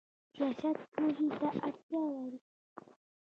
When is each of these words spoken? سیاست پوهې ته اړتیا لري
سیاست 0.33 0.77
پوهې 0.93 1.25
ته 1.39 1.47
اړتیا 1.65 2.01
لري 2.15 2.39